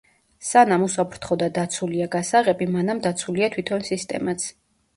[0.45, 4.51] სანამ უსაფრთხო და დაცულია გასაღები, მანამ დაცულია თვითონ სისტემაც.